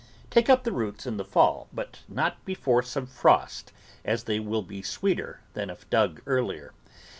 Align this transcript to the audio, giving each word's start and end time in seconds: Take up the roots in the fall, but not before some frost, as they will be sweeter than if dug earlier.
Take 0.31 0.49
up 0.49 0.63
the 0.63 0.71
roots 0.71 1.05
in 1.05 1.17
the 1.17 1.23
fall, 1.23 1.67
but 1.71 1.99
not 2.07 2.43
before 2.43 2.81
some 2.81 3.05
frost, 3.05 3.71
as 4.03 4.23
they 4.23 4.39
will 4.39 4.63
be 4.63 4.81
sweeter 4.81 5.41
than 5.53 5.69
if 5.69 5.87
dug 5.91 6.23
earlier. 6.25 6.73